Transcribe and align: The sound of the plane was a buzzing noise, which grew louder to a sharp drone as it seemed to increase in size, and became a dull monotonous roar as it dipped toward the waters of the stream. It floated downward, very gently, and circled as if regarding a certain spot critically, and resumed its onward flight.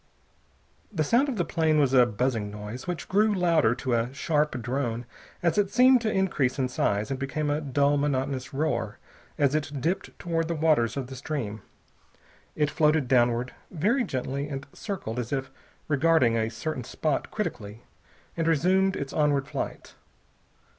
The 0.91 1.03
sound 1.03 1.29
of 1.29 1.35
the 1.35 1.45
plane 1.45 1.79
was 1.79 1.93
a 1.93 2.07
buzzing 2.07 2.49
noise, 2.49 2.87
which 2.87 3.07
grew 3.07 3.35
louder 3.35 3.75
to 3.75 3.93
a 3.93 4.11
sharp 4.11 4.59
drone 4.63 5.05
as 5.43 5.59
it 5.59 5.69
seemed 5.69 6.01
to 6.01 6.11
increase 6.11 6.57
in 6.57 6.69
size, 6.69 7.11
and 7.11 7.19
became 7.19 7.51
a 7.51 7.61
dull 7.61 7.97
monotonous 7.97 8.51
roar 8.51 8.97
as 9.37 9.53
it 9.53 9.79
dipped 9.79 10.17
toward 10.17 10.47
the 10.47 10.55
waters 10.55 10.97
of 10.97 11.05
the 11.05 11.15
stream. 11.15 11.61
It 12.55 12.71
floated 12.71 13.07
downward, 13.07 13.53
very 13.69 14.03
gently, 14.03 14.47
and 14.47 14.65
circled 14.73 15.19
as 15.19 15.31
if 15.31 15.51
regarding 15.87 16.35
a 16.35 16.49
certain 16.49 16.83
spot 16.83 17.29
critically, 17.29 17.83
and 18.35 18.47
resumed 18.47 18.95
its 18.95 19.13
onward 19.13 19.47
flight. 19.47 19.93